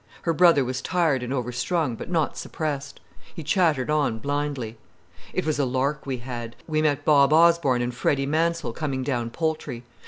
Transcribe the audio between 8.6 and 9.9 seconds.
coming down Poultry.